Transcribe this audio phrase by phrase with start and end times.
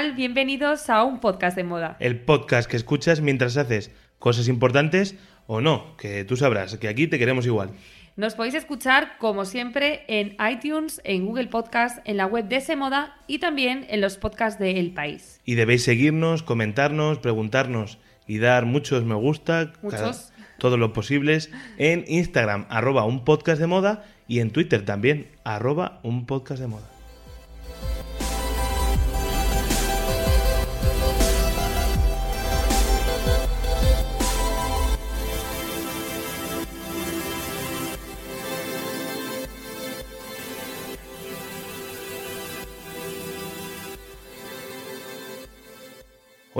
[0.00, 0.14] Tal?
[0.14, 1.96] Bienvenidos a un podcast de moda.
[2.00, 7.06] El podcast que escuchas mientras haces cosas importantes o no, que tú sabrás que aquí
[7.06, 7.70] te queremos igual.
[8.16, 12.76] Nos podéis escuchar, como siempre, en iTunes, en Google Podcast, en la web de ese
[12.76, 15.40] moda y también en los podcasts de El País.
[15.44, 20.00] Y debéis seguirnos, comentarnos, preguntarnos y dar muchos me gusta, Muchos.
[20.00, 25.28] cada- todos los posibles, en Instagram, arroba un podcast de moda, y en Twitter también,
[25.44, 26.88] arroba un podcast de moda.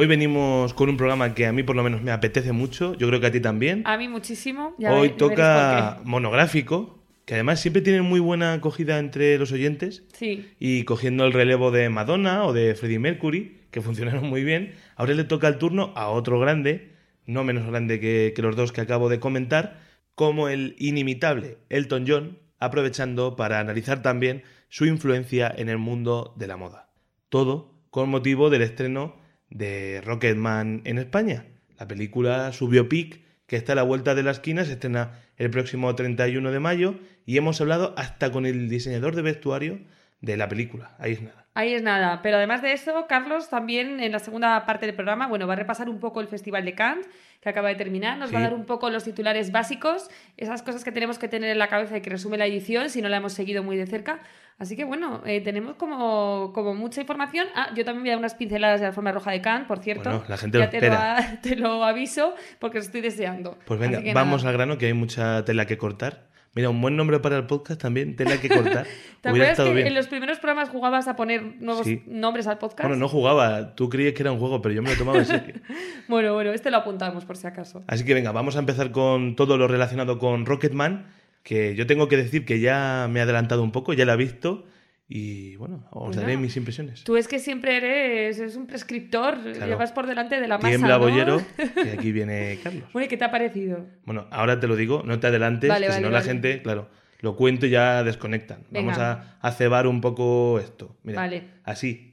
[0.01, 3.07] Hoy venimos con un programa que a mí por lo menos me apetece mucho, yo
[3.09, 3.83] creo que a ti también.
[3.85, 4.75] A mí muchísimo.
[4.79, 10.05] ya Hoy ve- toca monográfico, que además siempre tiene muy buena acogida entre los oyentes.
[10.15, 10.49] Sí.
[10.59, 15.13] Y cogiendo el relevo de Madonna o de Freddie Mercury, que funcionaron muy bien, ahora
[15.13, 16.93] le toca el turno a otro grande,
[17.27, 19.83] no menos grande que, que los dos que acabo de comentar,
[20.15, 26.47] como el inimitable Elton John, aprovechando para analizar también su influencia en el mundo de
[26.47, 26.89] la moda.
[27.29, 29.20] Todo con motivo del estreno
[29.51, 31.45] de Rocketman en España.
[31.79, 35.51] La película, su biopic, que está a la vuelta de la esquina, se estrena el
[35.51, 36.95] próximo 31 de mayo
[37.27, 39.81] y hemos hablado hasta con el diseñador de vestuario
[40.21, 40.95] de la película.
[40.99, 41.47] Ahí es nada.
[41.53, 42.21] Ahí es nada.
[42.23, 45.57] Pero además de eso, Carlos también en la segunda parte del programa, bueno, va a
[45.57, 47.09] repasar un poco el Festival de Cannes,
[47.41, 48.19] que acaba de terminar.
[48.19, 51.51] Nos va a dar un poco los titulares básicos, esas cosas que tenemos que tener
[51.51, 53.87] en la cabeza y que resume la edición, si no la hemos seguido muy de
[53.87, 54.21] cerca.
[54.59, 57.49] Así que bueno, eh, tenemos como, como mucha información.
[57.57, 59.81] Ah, yo también voy a dar unas pinceladas de la forma roja de Cannes, por
[59.81, 60.09] cierto.
[60.11, 60.81] Bueno, la gente ya lo te.
[60.87, 63.59] Lo, a- te lo aviso porque lo estoy deseando.
[63.65, 64.51] Pues venga, vamos nada.
[64.51, 66.30] al grano, que hay mucha tela que cortar.
[66.53, 68.85] Mira, un buen nombre para el podcast también, tela que cortar.
[69.21, 69.87] ¿Te acuerdas que bien.
[69.87, 72.03] en los primeros programas jugabas a poner nuevos Sí.
[72.09, 72.83] nombres al podcast?
[72.89, 75.27] Bueno, no jugaba, tú creías que era un juego, pero yo me lo tomaba en
[75.27, 75.55] serio.
[76.09, 77.85] Bueno, bueno, este lo apuntamos por si acaso.
[77.87, 81.07] Así que venga, vamos a empezar con todo lo relacionado con Rocketman,
[81.45, 84.17] que yo tengo que decir que ya me he adelantado un poco, ya la he
[84.17, 84.65] visto
[85.13, 87.03] y bueno, os Pues daré mis impresiones.
[87.03, 90.99] Tú es que siempre eres, eres un prescriptor, llevas por delante de la masa, Tiembla
[90.99, 91.01] ¿no?
[91.01, 91.43] bollero,
[91.75, 92.85] que aquí viene Carlos.
[92.93, 93.87] Bueno, ¿y qué te ha parecido?
[94.05, 96.31] Bueno, ahora te lo digo, no te adelantes, Vale, que si vale, no la vale.
[96.31, 96.89] gente, claro,
[97.21, 98.61] lo cuento y ya desconectan.
[98.71, 99.37] Vamos Venga.
[99.43, 100.97] a, a cebar un poco esto.
[101.03, 101.43] Mira, Vale.
[101.65, 102.07] así.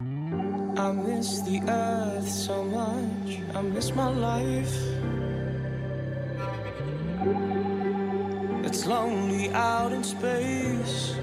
[0.00, 3.38] I miss the earth so much.
[3.54, 4.74] I miss my life.
[8.64, 11.16] It's lonely out in space.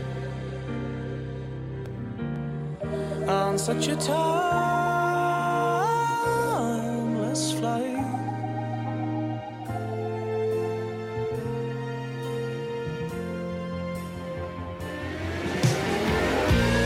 [3.27, 4.13] On such a timeless
[7.53, 7.83] flight.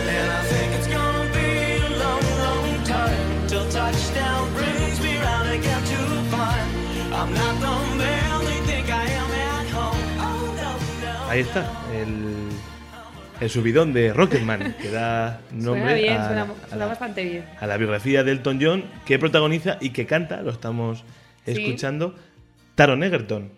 [0.08, 5.50] And I think it's gonna be a long, long time till touchdown brings me round
[5.50, 5.98] again to
[6.30, 6.70] find
[7.14, 10.04] I'm not the man they think I am at home.
[10.20, 11.30] Oh.
[11.30, 11.64] Ahí está,
[11.94, 12.35] el,
[13.46, 17.24] el subidón de Rocketman, que da nombre suena bien, a, suena, a suena la, bastante
[17.24, 17.46] bien.
[17.60, 21.04] a la biografía de Elton John, que protagoniza y que canta, lo estamos
[21.46, 21.52] Sí.
[21.52, 22.16] escuchando,
[22.76, 23.52] Taron Egerton,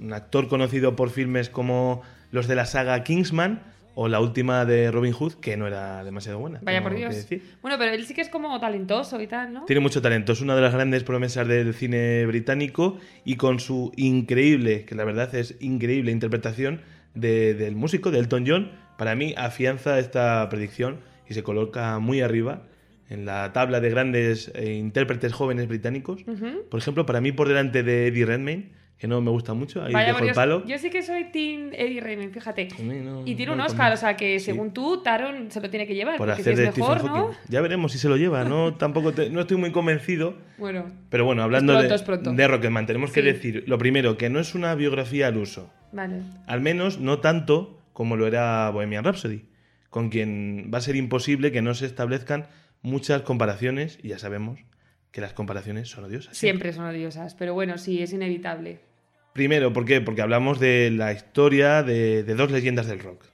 [0.00, 3.62] un actor conocido por filmes como los de la saga Kingsman
[3.94, 6.60] o la última de Robin Hood, que no era demasiado buena.
[6.62, 7.14] Vaya por Dios.
[7.62, 9.64] Bueno, pero él sí que es como talentoso y tal, ¿no?
[9.64, 13.92] Tiene mucho talento, es una de las grandes promesas del cine británico y con su
[13.96, 16.80] increíble, que la verdad es increíble interpretación
[17.14, 20.98] de- del músico, de Elton John, para mí afianza esta predicción
[21.28, 22.64] y se coloca muy arriba
[23.08, 26.22] en la tabla de grandes eh, intérpretes jóvenes británicos.
[26.26, 26.68] Ujú.
[26.70, 29.92] Por ejemplo, para mí por delante de Eddie Redmayne, que no me gusta mucho, ahí
[29.92, 30.64] Vaya dejo el palo.
[30.66, 32.66] Yo sí que soy Team Eddie Redmayne, fíjate.
[32.82, 34.46] No- Y tiene no un Oscar, o sea que Sí.
[34.46, 36.18] según tú, Taron se lo tiene que llevar.
[36.18, 37.30] por hacer si de es mejor, Stephen ¿no?
[37.48, 38.74] Ya veremos si se lo lleva, ¿no?
[38.78, 40.34] Tampoco te- no estoy muy convencido.
[40.58, 42.32] Bueno, Pero bueno, hablando pronto, de, pronto.
[42.32, 43.26] de Rocketman, tenemos que Sí.
[43.26, 45.70] decir, lo primero, que no es una biografía al uso.
[45.92, 46.16] vale.
[46.48, 49.46] Al menos no tanto como lo era Bohemian Rhapsody,
[49.90, 52.46] con quien va a ser imposible que no se establezcan
[52.80, 54.60] muchas comparaciones, y ya sabemos
[55.10, 56.36] que las comparaciones son odiosas.
[56.36, 58.78] Siempre son odiosas, pero bueno, sí, es inevitable.
[59.32, 60.00] Primero, ¿por qué?
[60.00, 63.24] Porque hablamos de la historia de, de dos leyendas del rock.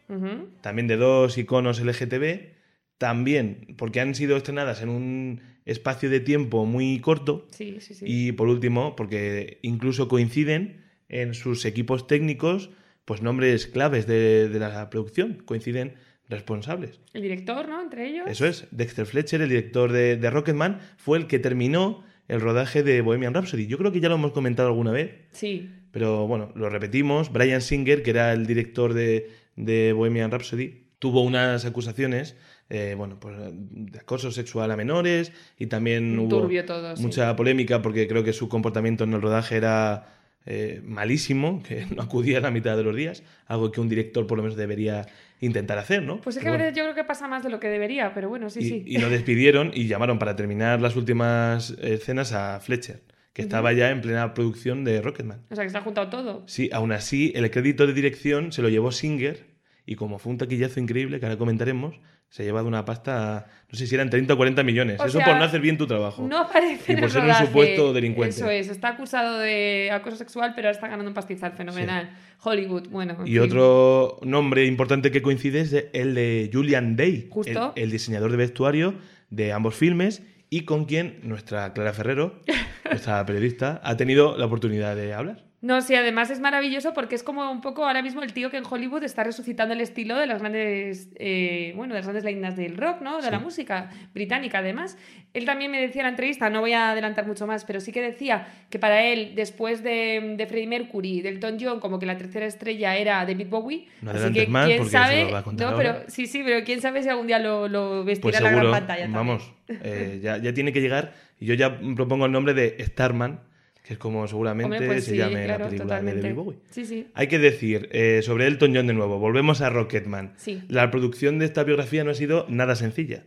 [0.62, 2.54] También de dos iconos LGTB.
[2.96, 7.48] También porque han sido estrenadas en un espacio de tiempo muy corto.
[7.50, 8.06] Sí, sí, sí.
[8.08, 12.70] Y por último, porque incluso coinciden en sus equipos técnicos,
[13.04, 15.94] pues nombres claves de, de la producción, coinciden
[16.28, 17.00] responsables.
[17.12, 17.82] El director, ¿no?
[17.82, 18.26] Entre ellos.
[18.28, 22.82] Eso es, Dexter Fletcher, el director de, de Rocketman, fue el que terminó el rodaje
[22.82, 23.66] de Bohemian Rhapsody.
[23.66, 25.70] Yo creo que ya lo hemos comentado alguna vez, Sí.
[25.90, 27.30] pero bueno, lo repetimos.
[27.30, 32.34] Brian Singer, que era el director de, de Bohemian Rhapsody, tuvo unas acusaciones
[32.70, 37.02] eh, bueno, pues, de acoso sexual a menores y también hubo todo, sí.
[37.02, 40.06] mucha polémica porque creo que su comportamiento en el rodaje era
[40.46, 44.26] eh, malísimo, que no acudía a la mitad de los días, algo que un director
[44.26, 45.06] por lo menos debería
[45.40, 46.20] intentar hacer, ¿no?
[46.20, 46.64] Pues es que bueno.
[46.64, 48.84] veces yo creo que pasa más de lo que debería, pero bueno, sí, y, sí.
[48.86, 53.02] y lo despidieron y llamaron para terminar las últimas escenas a Fletcher,
[53.32, 55.42] que estaba ya en plena producción de Rocketman.
[55.50, 56.44] O sea, que se ha juntado todo.
[56.46, 59.54] Sí, aún así, el crédito de dirección se lo llevó Singer
[59.86, 62.00] y como fue un taquillazo increíble, que ahora comentaremos,
[62.34, 64.98] se ha llevado una pasta, no sé si eran 30 o 40 millones.
[64.98, 66.26] O Eso sea, por no hacer bien tu trabajo.
[66.26, 68.34] No aparece Y por ser un supuesto delincuente.
[68.34, 72.10] Eso es, está acusado de acoso sexual, pero ahora está ganando un pastizal fenomenal.
[72.42, 73.16] Hollywood, bueno.
[73.20, 73.38] en Y fin.
[73.40, 77.72] otro nombre importante que coincide es el de Julian Day, Justo.
[77.76, 78.94] El, el diseñador de vestuario
[79.30, 82.40] de ambos filmes y con quien nuestra Clara Ferrero,
[82.90, 85.44] nuestra periodista, ha tenido la oportunidad de hablar.
[85.64, 88.58] No, sí, además es maravilloso porque es como un poco ahora mismo el tío que
[88.58, 92.54] en Hollywood está resucitando el estilo de las grandes, eh, bueno, de las grandes leyendas
[92.54, 93.22] del rock, ¿no?
[93.22, 94.98] De la música británica, además.
[95.32, 97.92] Él también me decía en la entrevista, no voy a adelantar mucho más, pero sí
[97.92, 102.04] que decía que para él, después de, de Freddie Mercury, del Elton John, como que
[102.04, 103.86] la tercera estrella era David Bowie.
[104.02, 106.26] No Así que más quién porque sabe, se lo va a contar no, pero sí,
[106.26, 108.80] sí, pero quién sabe si algún día lo, lo vestirá Pues en la seguro, gran
[108.82, 109.02] pantalla.
[109.04, 109.26] también.
[109.26, 111.14] vamos, eh, ya, ya tiene que llegar.
[111.40, 113.40] Y yo ya propongo el nombre de Starman,
[113.84, 116.16] que es como seguramente Hombre, pues se sí, llame claro, la película totalmente.
[116.16, 116.58] de David Bowie.
[116.70, 117.06] Sí, sí.
[117.12, 120.32] Hay que decir, eh, sobre Elton John de nuevo, volvemos a Rocketman.
[120.38, 120.62] Sí.
[120.68, 123.24] La producción de esta biografía no ha sido nada sencilla.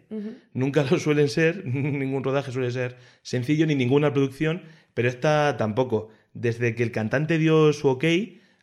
[0.54, 4.64] Nunca lo suelen ser, ningún rodaje suele ser sencillo, ni ninguna producción,
[4.96, 6.10] pero esta tampoco.
[6.34, 8.06] Desde que el cantante dio su ok,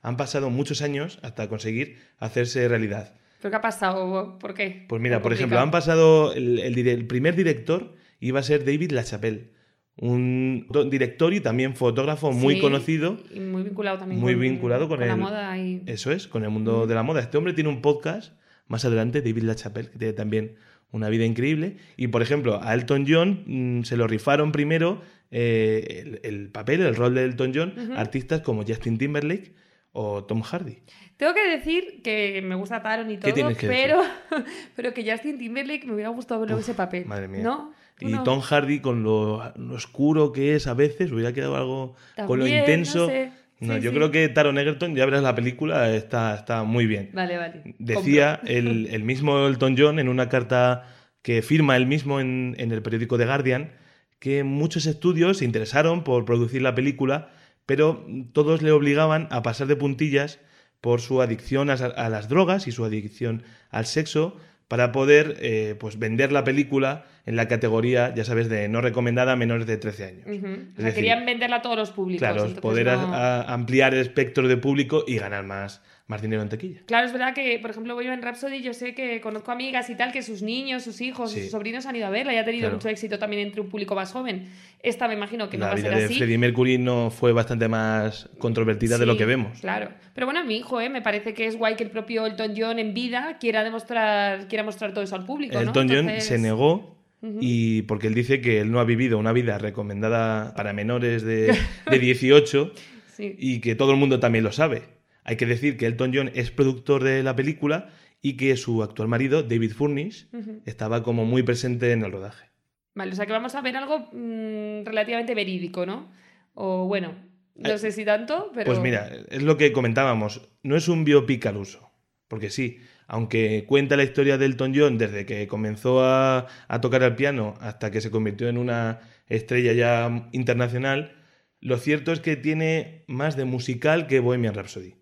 [0.03, 3.15] han pasado muchos años hasta conseguir hacerse realidad.
[3.41, 4.37] ¿Pero qué ha pasado?
[4.41, 4.85] ¿Por qué?
[4.89, 9.54] Pues mira, por ejemplo, han pasado, el, el primer director iba a ser David LaChapelle,
[9.97, 13.19] un do- director y también fotógrafo muy Sí, conocido.
[13.33, 15.83] y muy vinculado también muy vinculado con la el- moda y...
[15.87, 17.21] Eso es, con el mundo de la moda.
[17.21, 18.33] Este hombre tiene un podcast
[18.67, 20.57] más adelante, David LaChapelle, que tiene también
[20.91, 21.77] una vida increíble.
[21.97, 26.81] Y, por ejemplo, a Elton John mm, se lo rifaron primero eh, el, el papel,
[26.83, 29.55] el rol de Elton John, artistas como Justin Timberlake
[29.93, 30.79] o Tom Hardy.
[31.17, 34.01] Tengo que decir que me gusta Taron y ¿Qué todo, pero,
[34.77, 37.05] pero que Justin Timberlake me hubiera gustado verlo ese papel.
[37.07, 37.43] Madre mía.
[37.45, 37.73] ¿No?
[37.99, 38.25] ¿Tú Y?
[38.25, 41.95] Tom Hardy, con lo, lo oscuro que es a veces, hubiera quedado algo
[42.27, 43.01] con lo intenso.
[43.01, 43.33] no sé.
[43.61, 43.97] No, Sí, yo sí.
[43.97, 47.11] creo que Taron Egerton, ya verás la película, está, está muy bien.
[47.15, 47.63] Vale, vale.
[47.79, 50.89] Decía el, el mismo Elton John en una carta
[51.23, 53.71] que firma él mismo en, en el periódico The Guardian
[54.19, 57.31] que muchos estudios se interesaron por producir la película,
[57.67, 60.41] pero todos le obligaban a pasar de puntillas
[60.81, 64.37] por su adicción a, a las drogas y su adicción al sexo
[64.69, 69.33] para poder eh, pues vender la película en la categoría, ya sabes, de no recomendada
[69.33, 70.27] a menores de 13 años.
[70.27, 70.47] Ujú.
[70.47, 72.21] O Es sea, decir, querían venderla a todos los públicos.
[72.21, 76.43] Claro, poder a- no- a- ampliar el espectro de público y ganar más, más dinero
[76.43, 76.81] en taquilla.
[76.87, 79.95] Claro, es verdad que, por ejemplo, voy en Rhapsody, yo sé que conozco amigas y
[79.95, 81.41] tal, que sus niños, sus hijos, Sí.
[81.43, 82.77] sus sobrinos han ido a verla y ha tenido Claro.
[82.77, 84.47] mucho éxito también entre un público más joven.
[84.83, 86.15] Esta me imagino que no va a vida ser de así.
[86.19, 89.61] Freddie Mercury no fue bastante más controvertida de lo que vemos.
[89.61, 89.89] Claro.
[90.15, 90.91] Pero bueno, a mi hijo, ¿eh?
[90.91, 94.63] me parece que es guay que el propio Elton John en vida quiera demostrar, quiera
[94.63, 95.55] mostrar todo eso al público.
[95.55, 95.61] ¿no?
[95.63, 96.93] Elton John se negó
[97.41, 101.57] y porque él dice que él no ha vivido una vida recomendada para menores de,
[101.91, 102.73] de 18
[103.17, 103.35] Sí.
[103.39, 104.83] y que todo el mundo también lo sabe.
[105.25, 107.91] Hay que decir que Elton John es productor de la película
[108.21, 110.29] y que su actual marido, David Furnish,
[110.65, 112.51] estaba como muy presente en el rodaje.
[112.95, 116.11] Vale, o sea que vamos a ver algo mm, relativamente verídico, ¿no?
[116.55, 117.15] O bueno,
[117.57, 118.67] no sé si tanto, pero.
[118.67, 121.91] Pues mira, es lo que comentábamos, no es un biopic al uso,
[122.29, 127.03] porque sí, aunque cuenta la historia de Elton John desde que comenzó a, a tocar
[127.03, 131.17] el piano hasta que se convirtió en una estrella ya internacional,
[131.61, 134.95] lo cierto es que tiene más de musical que Bohemian Rhapsody.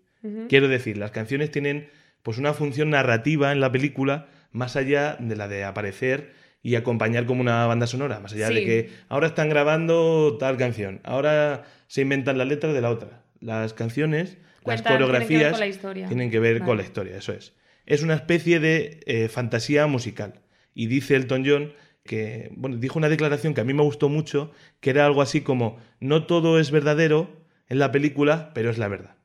[0.47, 1.89] Quiero decir, las canciones tienen
[2.21, 7.25] pues una función narrativa en la película más allá de la de aparecer y acompañar
[7.25, 12.01] como una banda sonora, más allá de que ahora están grabando tal canción, ahora se
[12.01, 13.23] inventan las letras de la otra.
[13.41, 16.07] Las canciones, las Cuentan- tienen que ver coreografías con la historia.
[16.07, 17.53] tienen que ver con la historia, eso es.
[17.85, 20.35] Es una especie de eh, fantasía musical.
[20.73, 21.73] Y dice Elton John
[22.05, 25.41] que, bueno, dijo una declaración que a mí me gustó mucho, que era algo así
[25.41, 27.29] como, no todo es verdadero,
[27.67, 29.15] en la película, pero es la verdad.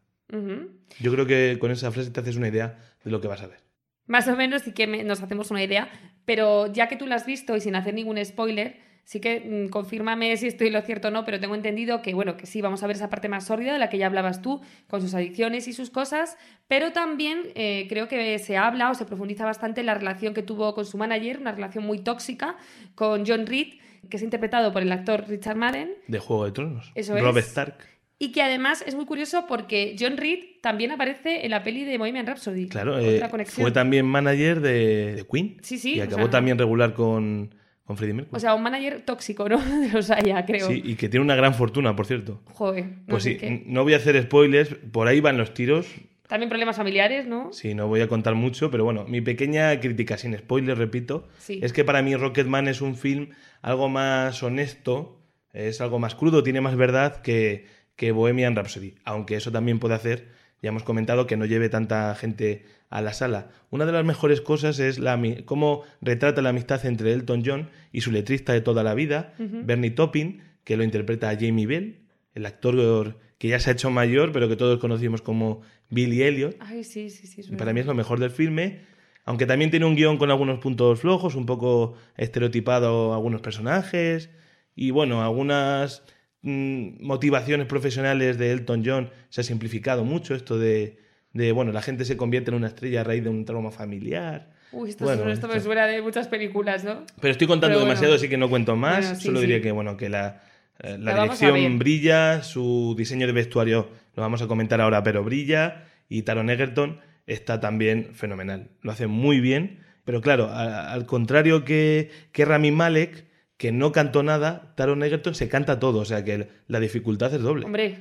[1.01, 3.47] Yo creo que con esa frase te haces una idea de lo que vas a
[3.47, 3.61] ver.
[4.07, 5.91] Más o menos sí que me- nos hacemos una idea,
[6.25, 9.71] pero ya que tú la has visto y sin hacer ningún spoiler, sí que mm,
[9.71, 12.83] confírmame si estoy lo cierto o no, pero tengo entendido que, bueno, que sí, vamos
[12.83, 15.69] a ver esa parte más sórdida de la que ya hablabas tú, con sus adicciones
[15.69, 16.37] y sus cosas,
[16.69, 20.43] pero también eh, creo que se habla o se profundiza bastante en la relación que
[20.43, 22.57] tuvo con su manager, una relación muy tóxica,
[22.95, 23.75] con John Reed,
[24.09, 26.93] que es interpretado por el actor Richard Madden, De Juego de Tronos.
[26.95, 27.47] Eso Rob es.
[27.49, 27.77] Stark.
[28.19, 31.99] Y que además es muy curioso porque John Reed también aparece en la peli de
[31.99, 32.69] Bohemian Rhapsody.
[32.69, 35.57] Claro, Otra eh, fue también manager de, de Queen.
[35.63, 38.37] Sí, sí, Y o acabó sea- también regular con, con Freddie Mercury.
[38.37, 39.59] O sea, un manager tóxico, ¿no?
[39.81, 40.67] De los haya, creo.
[40.67, 42.43] sí, y que tiene una gran fortuna, por cierto.
[42.47, 43.63] Joder, no Pues sí, qué.
[43.67, 45.87] no voy a hacer spoilers, por ahí van los tiros.
[46.27, 47.53] También problemas familiares, ¿no?
[47.55, 51.61] Sí, no voy a contar mucho, pero bueno, mi pequeña crítica, sin spoilers, repito, Sí.
[51.63, 53.29] es que para mí Rocketman es un film
[53.63, 55.23] algo más honesto,
[55.55, 57.65] es algo más crudo, tiene más verdad que,
[57.99, 60.29] que Bohemian Rhapsody, aunque eso también puede hacer,
[60.63, 63.51] ya hemos comentado, que no lleve tanta gente a la sala.
[63.71, 68.03] Una de las mejores cosas es la, cómo retrata la amistad entre Elton John y
[68.03, 71.99] su letrista de toda la vida, Bernie Taupin, que lo interpreta a Jamie Bell,
[72.35, 76.57] el actor que ya se ha hecho mayor, pero que todos conocimos como Billy Elliot.
[76.61, 77.57] Ay, sí, sí, sí.
[77.57, 78.79] para mí es lo mejor del filme,
[79.25, 84.31] aunque también tiene un guion con algunos puntos flojos, un poco estereotipado algunos personajes
[84.77, 86.05] y bueno, algunas
[86.43, 90.99] mm, motivaciones profesionales de Elton John se ha simplificado mucho esto de,
[91.33, 94.51] de, bueno, la gente se convierte en una estrella a raíz de un trauma familiar.
[94.73, 97.05] Uy, esto, Bueno, suena- esto me suena de muchas películas, ¿no?
[97.21, 97.89] Pero estoy contando Pero bueno.
[97.91, 99.01] demasiado, así que no cuento más.
[99.01, 99.47] Bueno, sí, Solo sí.
[99.47, 100.43] diré que bueno, que la,
[100.83, 105.85] eh, la dirección brilla, su diseño de vestuario lo vamos a comentar ahora, pero brilla.
[106.11, 108.69] Y Taron Egerton está también fenomenal.
[108.83, 109.81] Lo hace muy bien.
[110.05, 113.25] Pero claro, a- al contrario que, que Rami Malek,
[113.59, 115.99] que no cantó nada, Taron Egerton se canta todo.
[115.99, 117.67] O sea que la dificultad es doble.
[117.67, 117.99] Hombre,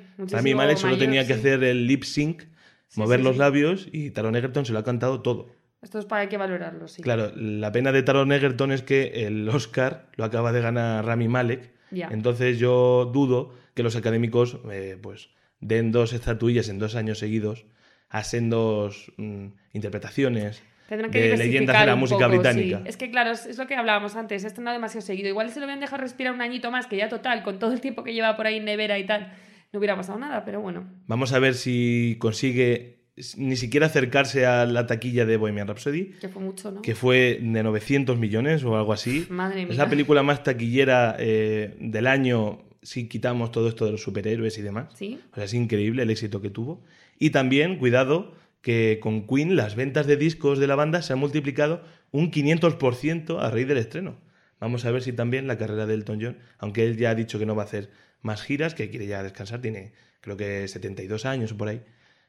[0.55, 1.39] Malek solo tenía que sí.
[1.39, 2.43] hacer el lip sync,
[2.87, 5.49] Sí, mover sí, los labios, y Taron Egerton se lo ha cantado todo.
[5.81, 7.01] Esto es para hay que valorarlo, sí.
[7.01, 11.27] Claro, la pena de Taron Egerton es que el Oscar lo acaba de ganar Rami
[11.27, 11.73] Malek.
[11.91, 17.65] Entonces yo dudo que los académicos eh, pues den dos estatuillas en dos años seguidos
[18.09, 22.77] a sendos mm, interpretaciones Tendrán que de leyendas de la música poco, británica.
[22.77, 22.83] sí.
[22.87, 25.27] Es que claro, es, es lo que hablábamos antes, esto no demasiado seguido.
[25.29, 27.81] Igual se lo habían dejado respirar un añito más, que ya total, con todo el
[27.81, 29.33] tiempo que lleva por ahí en nevera y tal,
[29.73, 30.85] no hubiera pasado nada, pero bueno.
[31.07, 32.97] Vamos a ver si consigue
[33.35, 36.81] ni siquiera acercarse a la taquilla de Bohemian Rhapsody, Que fue mucho, ¿no?
[36.83, 39.25] que fue de 900 millones o algo así.
[39.31, 39.77] Madre Es mía.
[39.79, 44.61] la película más taquillera eh, del año si quitamos todo esto de los superhéroes y
[44.61, 44.93] demás.
[44.95, 45.19] Sí.
[45.31, 46.83] O sea, es increíble el éxito que tuvo.
[47.19, 48.33] Y también, cuidado,
[48.67, 53.39] que con Queen las ventas de discos de la banda se han multiplicado un 500%
[53.41, 54.17] a raíz del estreno.
[54.59, 57.39] Vamos a ver si también la carrera de Elton John, aunque él ya ha dicho
[57.39, 57.89] que no va a hacer
[58.21, 61.81] más giras, que quiere ya descansar, tiene creo que 72 años o por ahí,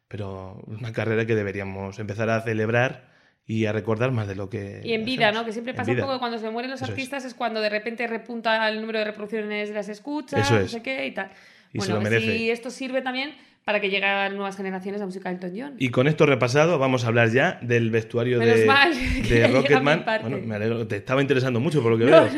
[0.06, 3.08] pero una carrera que deberíamos empezar a celebrar
[3.44, 4.80] y a recordar más de lo que...
[4.84, 5.42] Y en vida, hacemos.
[5.42, 5.44] ¿no?
[5.44, 6.90] Que siempre pasa un poco que cuando se mueren los Eso es.
[6.92, 7.34] artistas es.
[7.34, 10.70] cuando de repente repunta el número de reproducciones de las escuchas, Eso no es.
[10.70, 11.32] sé qué y tal.
[11.72, 12.36] Y se bueno, lo merece.
[12.36, 13.34] y esto sirve también
[13.68, 15.74] para que lleguen nuevas generaciones a música de Elton John.
[15.76, 20.06] Y con esto repasado, vamos a hablar ya del vestuario Menos de, de Rocketman.
[20.22, 22.30] Bueno, me alegro, te estaba interesando mucho por lo que No, veo.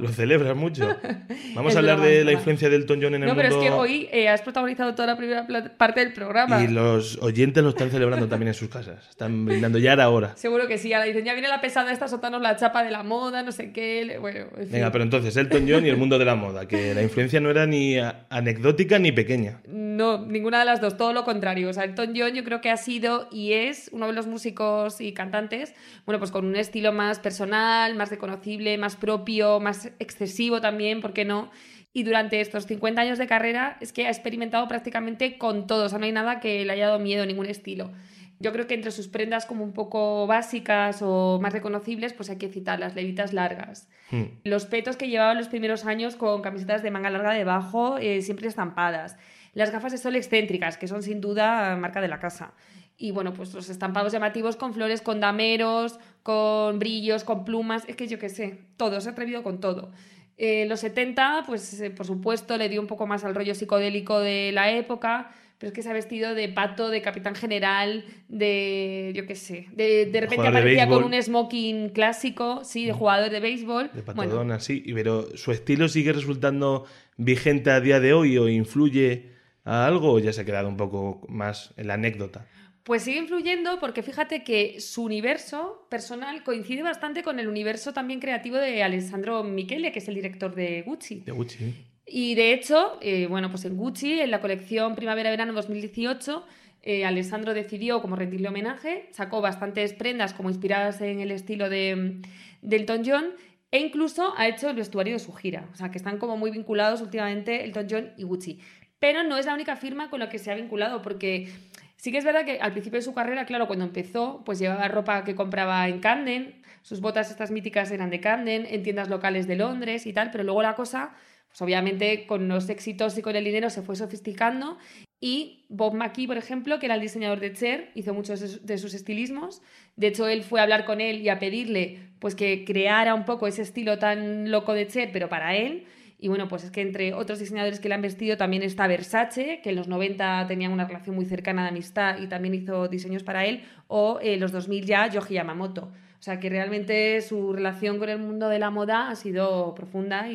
[0.00, 0.86] Lo celebras mucho.
[1.54, 3.48] Vamos Es a hablar broma, de la influencia de Elton John en el no, pero
[3.48, 3.70] es mundo.
[3.70, 6.62] que hoy eh, has protagonizado toda la primera parte del programa.
[6.62, 9.08] Y los oyentes lo están celebrando también en sus casas.
[9.08, 10.36] Están brindando ya era hora.
[10.36, 13.02] Seguro que sí, ahora dicen, ya viene la pesada esta, soltarnos la chapa de la
[13.02, 14.18] moda, no sé qué.
[14.20, 14.72] Bueno, en fin.
[14.72, 17.50] Venga, pero entonces, Elton John y el mundo de la moda, que la influencia no
[17.50, 17.96] era ni
[18.30, 19.60] anecdótica ni pequeña.
[19.66, 21.70] No, ninguna de las dos, todo lo contrario.
[21.70, 25.00] O sea, Elton John yo creo que ha sido y es uno de los músicos
[25.00, 25.74] y cantantes,
[26.04, 31.12] bueno, pues con un estilo más personal, más reconocible, más propio, más excesivo también, ¿por
[31.12, 31.50] qué no?
[31.92, 35.88] Y durante estos 50 años de carrera es que ha experimentado prácticamente con todo, o
[35.88, 37.90] sea, no hay nada que le haya dado miedo, ningún estilo.
[38.38, 42.36] Yo creo que entre sus prendas como un poco básicas o más reconocibles, pues hay
[42.36, 43.88] que citar las levitas largas.
[44.10, 44.24] Hmm.
[44.44, 48.20] Los petos que llevaba en los primeros años con camisetas de manga larga debajo, eh,
[48.20, 49.16] siempre estampadas.
[49.54, 52.52] Las gafas de sol excéntricas, que son sin duda marca de la casa.
[52.98, 57.84] Y bueno, pues los estampados llamativos con flores, con dameros, con brillos, con plumas.
[57.88, 59.92] Es que yo qué sé, todo, se ha atrevido con todo.
[60.38, 64.20] Eh, los 70, pues eh, por supuesto, le dio un poco más al rollo psicodélico
[64.20, 69.12] de la época, pero es que se ha vestido de pato, de capitán general, de,
[69.14, 73.30] yo qué sé, de, de repente de aparecía con un smoking clásico, sí, de jugador
[73.30, 73.90] de béisbol.
[73.94, 74.84] De Bueno, patadón, sí.
[74.94, 76.84] Pero su estilo sigue resultando
[77.16, 79.30] vigente a día de hoy o influye
[79.64, 82.46] a algo o ya se ha quedado un poco más en la anécdota.
[82.86, 88.20] Pues sigue influyendo porque fíjate que su universo personal coincide bastante con el universo también
[88.20, 91.22] creativo de Alessandro Michele, que es el director de Gucci.
[91.26, 91.74] De Gucci.
[92.06, 96.46] Y de hecho, eh, bueno, pues en Gucci, en la colección Primavera-Verano 2018,
[96.82, 102.20] eh, Alessandro decidió como rendirle homenaje, sacó bastantes prendas como inspiradas en el estilo de,
[102.62, 103.24] de Elton John
[103.72, 105.68] e incluso ha hecho el vestuario de su gira.
[105.72, 108.60] O sea, que están como muy vinculados últimamente Elton John y Gucci.
[109.00, 111.48] Pero no es la única firma con la que se ha vinculado, porque
[111.96, 114.88] sí que es verdad que al principio de su carrera, claro, cuando empezó, pues llevaba
[114.88, 119.46] ropa que compraba en Camden, sus botas estas míticas eran de Camden, en tiendas locales
[119.46, 121.14] de Londres y tal, pero luego la cosa,
[121.48, 124.78] pues obviamente con los éxitos y con el dinero se fue sofisticando
[125.18, 128.92] y Bob McKee, por ejemplo, que era el diseñador de Cher, hizo muchos de sus-
[128.94, 129.62] estilismos.
[129.96, 133.24] De hecho, él fue a hablar con él y a pedirle pues que creara un
[133.24, 135.86] poco ese estilo tan loco de Cher, pero para él.
[136.18, 139.60] Y bueno, pues es que entre otros diseñadores que le han vestido también está Versace,
[139.62, 143.22] que en los 90 tenían una relación muy cercana de amistad y también hizo diseños
[143.22, 145.92] para él, o en los 2000 ya Yoji Yamamoto.
[146.18, 150.30] O sea que realmente su relación con el mundo de la moda ha sido profunda
[150.30, 150.34] y,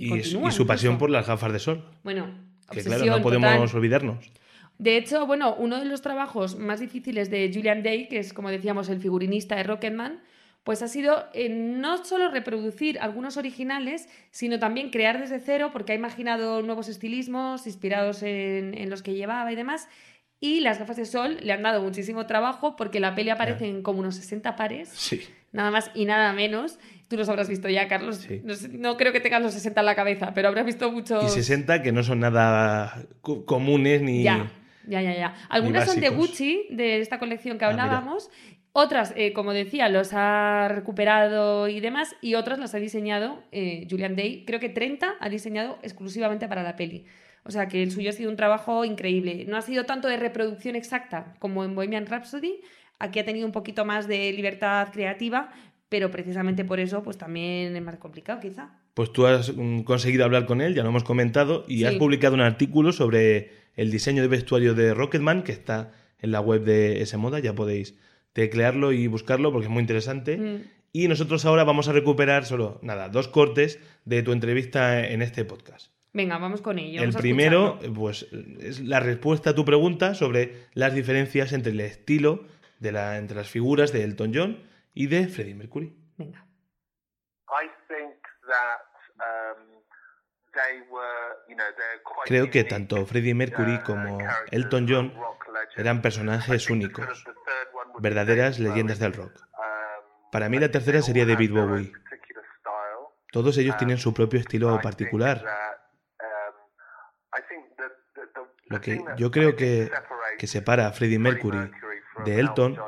[0.00, 1.84] y Y, continúa y su pasión por las gafas de sol.
[2.02, 2.26] Bueno,
[2.70, 3.76] Que claro, no podemos total.
[3.76, 4.32] olvidarnos.
[4.78, 8.50] De hecho, bueno, uno de los trabajos más difíciles de Julian Day, que es como
[8.50, 10.20] decíamos el figurinista de Rocketman,
[10.64, 15.92] pues ha sido eh, no solo reproducir algunos originales, sino también crear desde cero, porque
[15.92, 19.88] ha imaginado nuevos estilismos inspirados en, en los que llevaba y demás.
[20.42, 23.82] Y las gafas de sol le han dado muchísimo trabajo porque en la peli aparecen
[23.82, 25.20] como unos 60 pares, Sí.
[25.52, 26.78] nada más y nada menos.
[27.08, 28.16] Tú los habrás visto ya, Carlos.
[28.18, 28.40] Sí.
[28.70, 31.24] No, creo que tengas los 60 en la cabeza, pero habrás visto muchos.
[31.24, 34.22] Y 60 que no son nada co- comunes ni...
[34.22, 34.50] Ya,
[34.86, 35.34] ya, ya, ya.
[35.50, 36.08] Algunas son de.
[36.08, 38.30] Gucci, de esta colección que Ah, hablábamos.
[38.72, 42.14] Otras, eh, como decía, los ha recuperado y demás.
[42.20, 44.44] Y otras las ha diseñado eh, Julian Day.
[44.46, 47.04] Creo que 30 ha diseñado exclusivamente para la peli.
[47.42, 49.44] O sea que el suyo ha sido un trabajo increíble.
[49.48, 52.60] No ha sido tanto de reproducción exacta como en Bohemian Rhapsody.
[52.98, 55.50] Aquí ha tenido un poquito más de libertad creativa,
[55.88, 58.78] pero precisamente por eso pues también es más complicado quizá.
[58.94, 61.84] Pues tú has mm, conseguido hablar con él, ya lo hemos comentado, y Sí.
[61.86, 66.40] has publicado un artículo sobre el diseño de vestuario de Rocketman, que está en la
[66.40, 67.96] web de S Moda, ya podéis
[68.32, 70.36] teclearlo y buscarlo porque es muy interesante.
[70.36, 70.70] Mm.
[70.92, 75.44] Y nosotros ahora vamos a recuperar solo, nada, dos cortes de tu entrevista en este
[75.44, 75.92] podcast.
[76.12, 77.02] Venga, vamos con ello.
[77.02, 77.94] el primero, escucharlo.
[77.94, 78.26] pues,
[78.60, 82.46] es la respuesta a tu pregunta sobre las diferencias entre el estilo
[82.80, 85.94] de la, entre las figuras de Elton John y de Freddie Mercury.
[86.16, 86.44] Venga.
[87.48, 88.16] I think
[88.48, 88.80] that
[89.20, 89.80] um,
[90.54, 94.18] they were, you know, they're quite Creo que tanto Freddie Mercury uh, como
[94.50, 95.14] Elton John
[95.76, 97.24] eran personajes únicos,
[98.00, 99.32] verdaderas leyendas del rock.
[99.36, 101.92] Um, Para mí la tercera sería David Bowie.
[103.32, 105.44] Todos ellos tienen su propio estilo particular.
[106.18, 106.60] um,
[108.68, 109.90] Lo que yo creo que,
[110.38, 111.70] que separa a Freddie Mercury
[112.24, 112.78] de Elton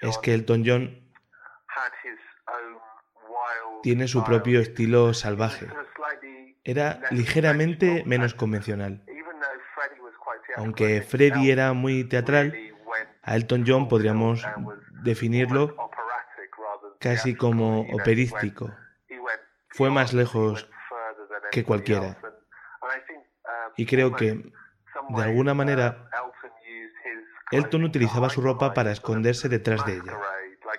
[0.00, 1.10] es que Elton John
[3.82, 5.66] tiene su propio estilo salvaje.
[6.64, 9.02] Era ligeramente menos convencional.
[10.56, 12.54] Aunque Freddie era muy teatral,
[13.30, 14.44] a Elton John podríamos
[15.04, 15.76] definirlo
[16.98, 18.74] casi como operístico.
[19.68, 20.68] Fue más lejos
[21.52, 22.18] que cualquiera.
[23.76, 24.52] Y creo que
[25.10, 26.10] de alguna manera,
[27.52, 30.18] Elton utilizaba su ropa para esconderse detrás de ella,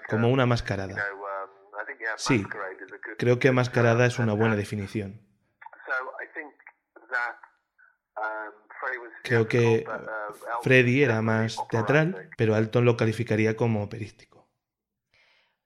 [0.10, 0.96] como una mascarada.
[2.18, 2.46] Sí,
[3.18, 5.22] Creo que mascarada es una buena definición.
[5.86, 6.52] so I think
[7.12, 7.36] that,
[8.18, 9.86] um, Freddie was Creo que
[10.64, 14.48] Freddie era más teatral, pero Elton lo calificaría como operístico.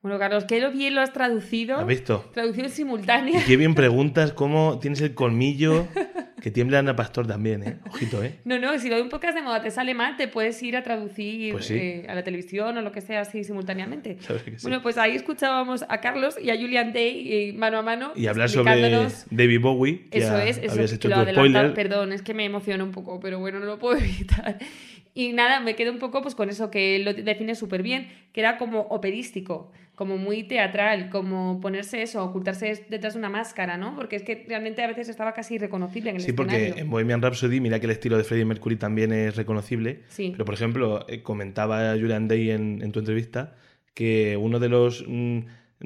[0.02, 1.78] Bueno, Carlos, qué bien lo has traducido.
[1.78, 2.30] ¿Has visto?
[2.34, 3.44] Traducción Y simultánea.
[3.46, 5.88] qué bien preguntas cómo tienes el colmillo
[6.42, 7.78] que tiembla Ana Pastor también, ¿eh?
[7.90, 8.36] Ojito, ¿eh?
[8.44, 10.76] No, no, si lo de un podcast de moda te sale mal, te puedes ir
[10.76, 11.76] a traducir Pues sí.
[11.76, 14.18] eh, a la televisión o lo que sea así simultáneamente.
[14.46, 14.52] Sí.
[14.64, 18.12] Bueno, pues ahí escuchábamos a Carlos y a Julian Day eh, mano a mano.
[18.16, 21.74] Y hablar sobre David Bowie, que Eso es, eso hecho lo spoiler.
[21.74, 24.58] Perdón, es que me emociona un poco, pero bueno, no lo puedo evitar.
[25.14, 28.10] Y nada, me quedo un poco pues con eso que él lo define súper bien,
[28.34, 33.78] que era como operístico, como muy teatral, como ponerse eso, ocultarse detrás de una máscara,
[33.78, 33.96] ¿no?
[33.96, 37.22] Porque es que realmente a veces estaba casi irreconocible en el Sí, porque en Bohemian
[37.22, 40.02] Rhapsody, mira que el estilo de Freddie Mercury también es reconocible.
[40.10, 40.30] Sí.
[40.34, 43.56] Pero, por ejemplo, eh, comentaba Julian Day en, en tu entrevista
[43.94, 45.40] que uno de los mm,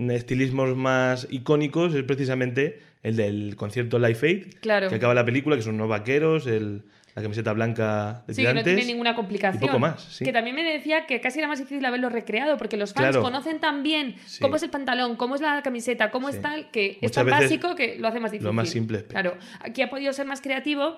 [0.10, 4.90] estilismos más icónicos es precisamente el del concierto Live Aid, Claro.
[4.90, 6.84] que acaba la película, que son unos vaqueros, el-
[7.20, 9.62] la camiseta blanca de Sí, que no tiene ninguna complicación.
[9.64, 10.24] y poco más, sí.
[10.26, 13.22] Que también me decía que casi era más difícil haberlo recreado, porque los fans Claro.
[13.22, 14.40] conocen tan bien Sí.
[14.42, 17.76] cómo es el pantalón, cómo es la camiseta, cómo es tal, que es tan básico
[17.76, 18.48] que lo hace más difícil.
[18.48, 19.06] lo más simple.
[19.06, 20.98] Claro, aquí ha podido ser más creativo,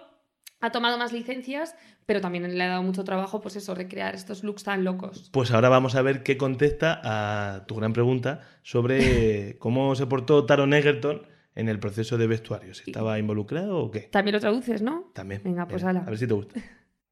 [0.63, 4.43] ha tomado más licencias, pero también le ha dado mucho trabajo, pues eso, recrear estos
[4.43, 5.29] looks tan locos.
[5.31, 10.45] Pues ahora vamos a ver qué contesta a tu gran pregunta sobre cómo se portó
[10.45, 12.73] Taron Egerton en el proceso de vestuario.
[12.73, 14.01] ¿Se estaba involucrado o qué?
[14.01, 15.11] También lo traduces, ¿no?
[15.13, 15.41] También.
[15.43, 15.99] Venga, pues Mira, ala.
[16.01, 16.59] A ver si te gusta.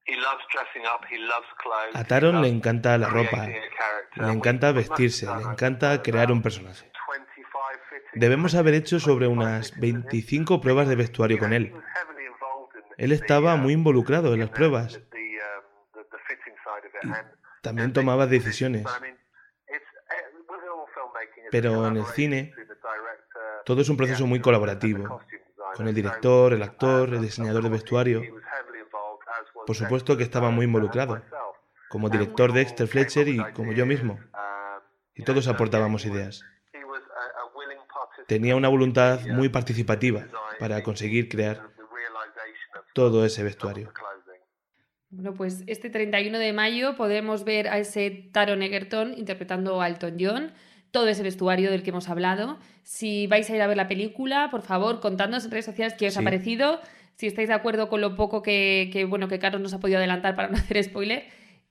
[0.06, 1.96] He loves dressing up, he loves clothes.
[1.96, 4.24] A he Taron le loves encanta la ropa, creating a character.
[4.26, 6.92] le encanta vestirse, have le encanta crear un about personaje.
[7.08, 8.12] 25 fittings.
[8.14, 11.74] Debemos haber hecho sobre unas 25 pruebas de vestuario con él.
[12.98, 15.00] Él estaba muy involucrado en las pruebas.
[17.62, 18.86] También tomaba decisiones.
[21.52, 22.54] Pero en el cine,
[23.70, 25.22] todo es un proceso muy colaborativo,
[25.76, 28.24] con el director, el actor, el diseñador de vestuario.
[29.68, 31.22] Por supuesto que estaba muy involucrado,
[31.88, 34.20] como director Dexter Fletcher y como yo mismo.
[35.14, 36.44] Y todos aportábamos ideas.
[38.26, 40.26] Tenía una voluntad muy participativa
[40.58, 41.70] para conseguir crear
[42.96, 43.94] todo ese vestuario.
[45.12, 50.18] Bueno, pues este 31 de mayo podremos ver a ese Taron Egerton interpretando a Elton
[50.20, 50.54] John,
[50.92, 52.58] todo ese vestuario del que hemos hablado.
[52.84, 56.08] Si vais a ir a ver la película, por favor, contadnos en redes sociales qué
[56.08, 56.80] os ha parecido,
[57.16, 59.98] si estáis de acuerdo con lo poco que, que, bueno, que Carlos nos ha podido
[60.00, 61.26] adelantar para no hacer spoiler.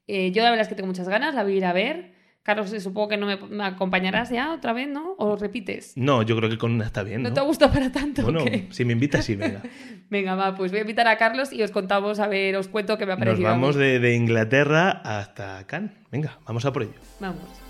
[0.06, 2.18] Eh, yo la verdad es que tengo muchas ganas, la voy a ir a ver.
[2.42, 5.14] Carlos, eh, supongo que no me, me acompañarás ya otra vez, ¿no?
[5.18, 5.92] ¿O repites?
[5.96, 7.34] No, yo creo que con una está bien, ¿No, ¿no?
[7.34, 8.22] te ha gustado para tanto?
[8.22, 8.68] Bueno, qué?
[8.70, 9.60] si me invitas, sí, venga.
[10.08, 12.96] Venga, va, pues voy a invitar a Carlos y os contamos, a ver, os cuento
[12.96, 13.48] qué me ha Nos parecido.
[13.48, 13.52] mí.
[13.52, 15.92] vamos de, de Inglaterra hasta Cannes.
[16.10, 16.94] Venga, vamos a por ello.
[17.20, 17.67] Vamos.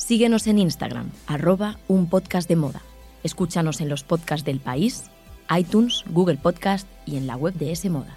[0.00, 2.80] Síguenos en Instagram, arroba un podcast de moda.
[3.22, 5.10] Escúchanos en los podcasts del país,
[5.54, 8.16] iTunes, Google Podcast y en la web de S Moda.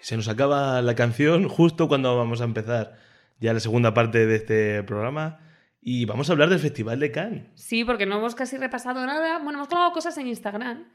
[0.00, 2.96] Se nos acaba la canción justo cuando vamos a empezar
[3.40, 5.38] ya la segunda parte de este programa
[5.82, 7.44] y vamos a hablar del Festival de Cannes.
[7.56, 9.38] Sí, porque no hemos casi repasado nada.
[9.38, 10.86] Bueno, hemos colgado cosas en Instagram,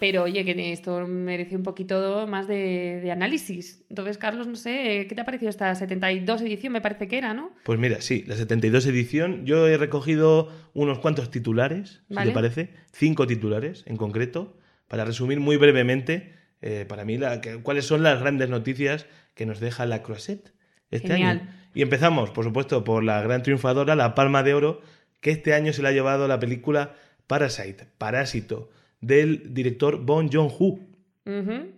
[0.00, 3.84] pero oye, que esto merece un poquito más de, de análisis.
[3.88, 6.72] Entonces, Carlos, no sé, ¿qué te ha parecido esta 72 edición?
[6.72, 7.50] Me parece que era, ¿no?
[7.64, 9.46] Pues mira, sí, la 72 edición.
[9.46, 12.30] Yo he recogido unos cuantos titulares, si Vale.
[12.30, 14.56] te parece, cinco titulares en concreto,
[14.88, 19.44] para resumir muy brevemente eh, para mí la- que- cuáles son las grandes noticias que
[19.44, 20.52] nos deja la Croisette
[20.90, 21.40] este Genial.
[21.40, 21.50] año.
[21.74, 24.80] Y empezamos, por supuesto, por la gran triunfadora, la Palma de Oro,
[25.20, 26.94] que este año se le ha llevado la película
[27.26, 28.70] Parasite, Parásito,
[29.06, 30.78] del director Bong Joon-ho.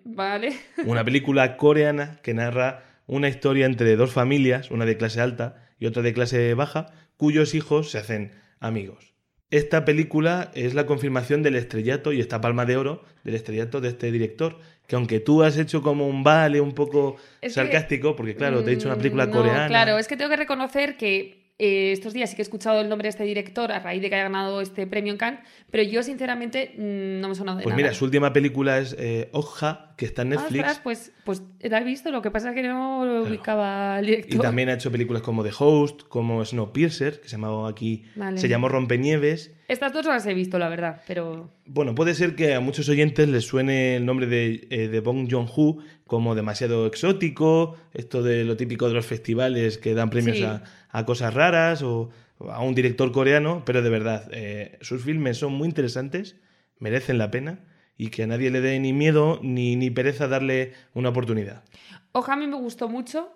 [0.05, 0.57] Vale.
[0.87, 5.87] Una película coreana que narra una historia entre dos familias, una de clase alta y
[5.87, 6.87] otra de clase baja,
[7.17, 9.15] cuyos hijos se hacen amigos.
[9.51, 13.89] Esta película es la confirmación del estrellato y esta palma de oro del estrellato de
[13.91, 14.59] este director,
[14.89, 18.65] que aunque tú has hecho como un vale un poco Es que- sarcástico, porque claro,
[18.65, 19.69] te he dicho una película Mm, no, coreana.
[19.69, 22.89] Claro, es que tengo que reconocer que eh, estos días sí que he escuchado el
[22.89, 25.41] nombre de este director a raíz de que haya ganado este premio en Cannes,
[25.71, 27.77] pero yo sinceramente mm, no me suena de Pues nada.
[27.83, 30.81] mira, su última película es eh, Okja, que está en Ah, Netflix.
[30.85, 33.29] pues, pues la he visto, lo que pasa es que no lo Claro.
[33.35, 34.35] ubicaba el director.
[34.37, 38.37] Y también ha hecho películas como The Host, como Snowpiercer, que se llamaba aquí, Vale.
[38.39, 39.53] se llamó Rompenieves.
[39.69, 41.51] Estas dos no las he visto, la verdad, pero...
[41.65, 45.29] Bueno, puede ser que a muchos oyentes les suene el nombre de, eh, de Bong
[45.31, 50.43] Joon-ho como demasiado exótico, esto de lo típico de los festivales que dan premios Sí.
[50.45, 55.03] a, a cosas raras o, o a un director coreano, pero de verdad, eh, sus
[55.03, 56.37] filmes son muy interesantes,
[56.79, 57.59] merecen la pena
[57.99, 61.65] y que a nadie le dé ni miedo ni, ni pereza darle una oportunidad.
[62.13, 63.31] Oja, a mí me gustó mucho,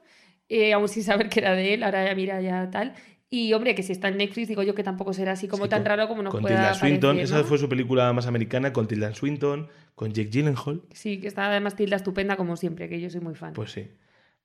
[0.49, 2.95] eh, aún sin saber que era de él, ahora ya mira ya tal.
[3.33, 5.71] Y hombre, que si está en Netflix, digo yo que tampoco será así como Sí,
[5.71, 7.45] tan con- raro como nos Con pueda Tilda Swinton, parecer, esa ¿no?
[7.45, 10.83] fue su película más americana, con Tilda Swinton, con Jake Gyllenhaal.
[10.93, 13.53] Sí, que está además Tilda estupenda como siempre, que yo soy muy fan.
[13.53, 13.87] Pues sí.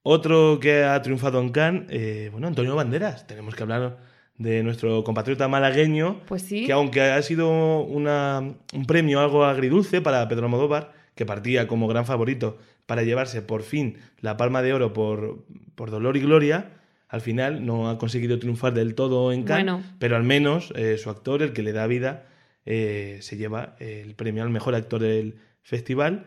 [0.04, 3.26] Otro que ha triunfado en Cannes, eh, bueno, Antonio Banderas.
[3.26, 3.98] Tenemos que hablar
[4.38, 6.67] de nuestro compatriota malagueño, Pues sí.
[6.67, 8.39] que aunque ha sido una-
[8.74, 13.63] un premio algo agridulce para Pedro Almodóvar, que partía como gran favorito para llevarse por
[13.63, 15.43] fin la Palma de Oro por,
[15.74, 16.69] por Dolor y Gloria,
[17.15, 19.95] al final no ha conseguido triunfar del todo en Cannes, Bueno.
[19.99, 22.28] pero al menos eh, su actor, el que le da vida,
[22.65, 26.25] eh, se lleva el premio al mejor actor del festival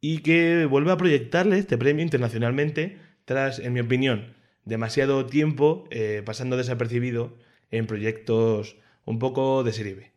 [0.00, 4.32] y que vuelve a proyectarle este premio internacionalmente tras, en mi opinión,
[4.64, 7.36] demasiado tiempo eh, pasando desapercibido
[7.70, 10.10] en proyectos un poco de serie B.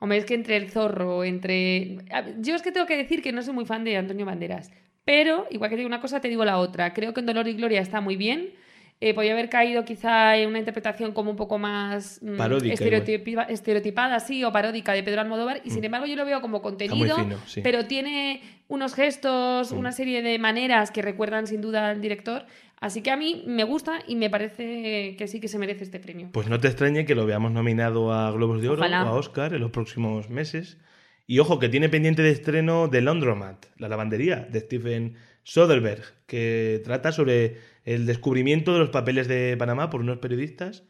[0.00, 1.96] Hombre, es que entre el zorro, entre...
[2.40, 4.70] Yo es que tengo que decir que no soy muy fan de Antonio Banderas,
[5.06, 6.92] pero igual que te digo una cosa, te digo la otra.
[6.92, 8.50] Creo que en Dolor y Gloria está muy bien.
[8.98, 14.20] Eh, podría haber caído quizá en una interpretación como un poco más mm, estereotipa- estereotipada,
[14.20, 17.36] sí, o paródica de Pedro Almodóvar, y sin embargo yo lo veo como contenido, fino,
[17.46, 17.60] sí.
[17.62, 19.78] pero tiene unos gestos, Mm.
[19.78, 22.46] una serie de maneras que recuerdan sin duda al director,
[22.80, 26.00] así que a mí me gusta y me parece que sí que se merece este
[26.00, 26.30] premio.
[26.32, 29.04] Pues no te extrañe que lo veamos nominado a Globos de Oro Ojalá.
[29.04, 30.78] o a Oscar en los próximos meses.
[31.26, 36.80] Y ojo, que tiene pendiente de estreno The Laundromat, la lavandería, de Stephen Soderbergh, que
[36.84, 40.84] trata sobre el descubrimiento de los papeles de Panamá por unos periodistas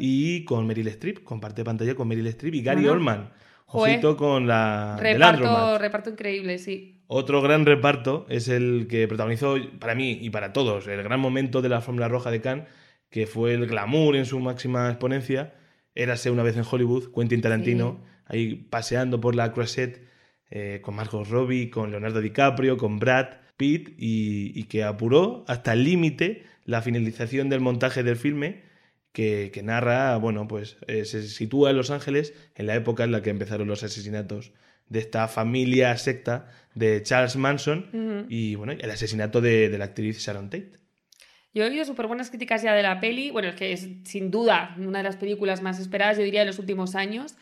[0.00, 2.92] y con Meryl Streep, comparte pantalla con Meryl Streep y Gary Bueno.
[2.94, 3.30] Oldman.
[3.66, 7.04] Ojito con la Reparto, reparto increíble, sí.
[7.06, 11.62] Otro gran reparto es el que protagonizó para mí y para todos el gran momento
[11.62, 12.66] de la Fórmula Roja de Cannes,
[13.10, 15.54] que fue el glamour en su máxima exponencia.
[15.94, 20.04] Érase una vez en Hollywood, Quentin Tarantino, ahí paseando por la Croisette
[20.50, 25.74] eh, con Margot Robbie, con Leonardo DiCaprio, con Brad Pitt y, y que apuró hasta
[25.74, 28.62] el límite la finalización del montaje del filme
[29.12, 33.12] que, que narra, bueno, pues eh, se sitúa en Los Ángeles en la época en
[33.12, 34.52] la que empezaron los asesinatos
[34.88, 40.18] de esta familia secta de Charles Manson y, bueno, el asesinato de, de la actriz
[40.18, 40.72] Sharon Tate.
[41.52, 43.30] Yo he oído súper buenas críticas ya de la peli.
[43.30, 46.46] Bueno, es que es sin duda una de las películas más esperadas, yo diría, de
[46.46, 47.36] los últimos años.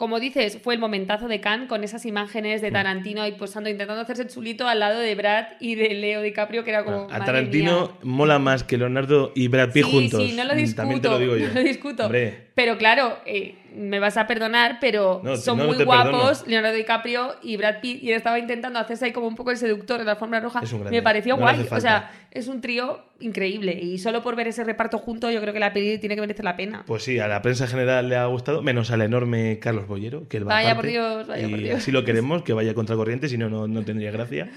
[0.00, 2.64] Como dices, fue el momentazo de Cannes con esas imágenes Mm.
[2.64, 6.64] de Tarantino ahí posando, intentando hacerse chulito al lado de Brad y de Leo DiCaprio,
[6.64, 7.06] que era como.
[7.10, 7.90] A Tarantino mía.
[8.04, 10.22] mola más que Leonardo y Brad Pitt Sí, juntos.
[10.26, 10.76] Sí, no lo Mm, discuto.
[10.80, 11.48] También te lo digo yo.
[11.48, 12.04] No lo discuto.
[12.06, 16.50] Hombre, Pero claro, eh, me vas a perdonar, pero No, son no, muy guapos perdono.
[16.50, 18.02] Leonardo DiCaprio y Brad Pitt.
[18.02, 20.60] Y él estaba intentando hacerse ahí como un poco el seductor en la alfombra roja.
[20.62, 20.98] Es un grande.
[20.98, 21.66] Me pareció guay.
[21.70, 23.72] O sea, es un trío increíble.
[23.80, 26.44] Y solo por ver ese reparto junto, yo creo que la peli tiene que merecer
[26.44, 26.82] la pena.
[26.86, 30.28] pues sí, a la prensa en general le ha gustado, menos al enorme Carlos Bollero,
[30.28, 31.76] que él va Vaya por Dios, vaya y por Dios.
[31.78, 34.50] así lo queremos, que vaya contra corriente, si no, no tendría gracia.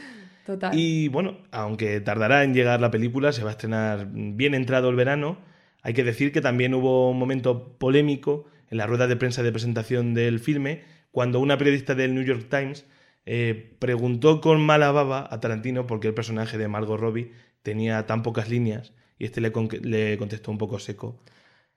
[0.45, 0.77] Total.
[0.77, 4.97] Y bueno, aunque tardará en llegar la película, se va a estrenar bien entrado el
[4.97, 5.37] verano.
[5.83, 9.51] Hay que decir que también hubo un momento polémico en la rueda de prensa de
[9.51, 12.85] presentación del filme, cuando una periodista del New York Times
[13.25, 18.05] eh, preguntó con mala baba a Tarantino por qué el personaje de Margot Robbie tenía
[18.07, 21.21] tan pocas líneas y este le, le contestó un poco seco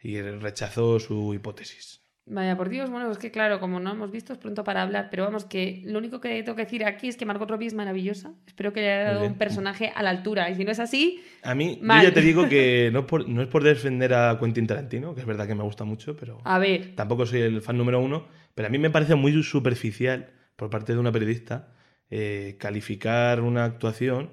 [0.01, 2.06] y rechazó su hipótesis.
[2.29, 5.09] Vaya por Dios, bueno, es que claro, como no hemos visto, es pronto para hablar,
[5.13, 7.75] pero vamos, que lo único que tengo que decir aquí es que Margot Robbie es
[7.75, 8.33] maravillosa.
[8.49, 10.51] Espero que le haya dado un personaje a la altura.
[10.51, 12.03] Y si no es así, A mí, Mal.
[12.03, 15.15] yo ya te digo que no es, por, no es por defender a Quentin Tarantino,
[15.15, 16.39] que es verdad que me gusta mucho, pero...
[16.43, 16.95] a ver.
[16.97, 20.95] tampoco soy el fan número uno, pero a mí me parece muy superficial por parte
[20.95, 21.69] de una periodista
[22.11, 24.31] eh, calificar una actuación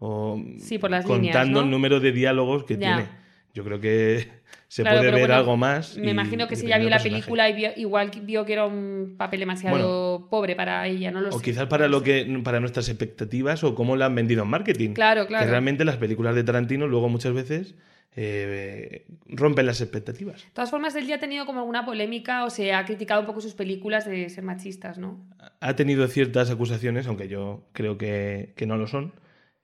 [0.00, 1.60] o Sí, por las contando líneas, ¿no?
[1.60, 2.96] el número de diálogos que Ya.
[2.96, 3.25] tiene.
[3.56, 4.28] Yo creo que
[4.68, 5.96] se Claro, puede ver bueno, algo más.
[5.96, 7.22] Me y- imagino que si dependiendo vio la personaje.
[7.22, 11.32] película y vio- igual vio que era un papel demasiado pobre para ella, no lo
[11.32, 11.38] sé.
[11.38, 14.90] O quizás para lo que para nuestras expectativas o cómo la han vendido en marketing.
[14.92, 15.44] Claro, claro.
[15.46, 17.74] Que realmente las películas de Tarantino luego muchas veces
[18.14, 20.42] eh, rompen las expectativas.
[20.44, 23.26] De todas formas, él ya ha tenido como alguna polémica o se ha criticado un
[23.26, 25.26] poco sus películas de ser machistas, ¿no?
[25.60, 29.14] ha tenido ciertas acusaciones, aunque yo creo que, que no lo son.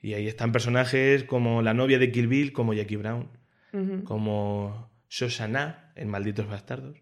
[0.01, 3.29] Y ahí están personajes como la novia de Kill Bill, como Jackie Brown,
[4.05, 6.99] Como Shoshana en Malditos Bastardos.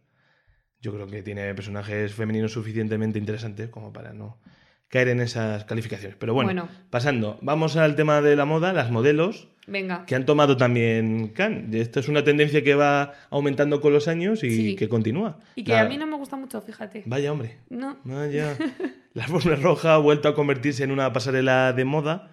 [0.81, 4.41] Yo creo que tiene personajes femeninos suficientemente interesantes como para no
[4.89, 6.17] caer en esas calificaciones.
[6.19, 6.69] Pero bueno, Bueno.
[6.91, 10.05] pasando, vamos al tema de la moda, las modelos, Venga.
[10.07, 11.75] que han tomado también Cannes.
[11.75, 14.77] Esto es una tendencia que va aumentando con los años y Sí.
[14.77, 15.39] que continúa.
[15.55, 17.05] Y que La- a mí no me gusta mucho, fíjate.
[17.07, 17.59] Vaya hombre.
[17.69, 17.99] No.
[18.05, 18.57] Vaya.
[19.15, 22.31] La alfombra roja ha vuelto a convertirse en una pasarela de moda